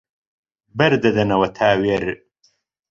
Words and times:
بەر 0.77 0.91
دەدەنەوە 1.03 1.47
تاوێر 1.57 2.05